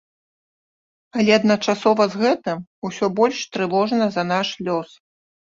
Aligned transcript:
Але 1.19 1.31
адначасова 1.39 2.07
з 2.13 2.21
гэтым 2.23 2.57
усё 2.89 3.05
больш 3.21 3.45
трывожна 3.59 4.11
за 4.17 4.23
наш 4.33 4.47
лёс. 4.71 4.89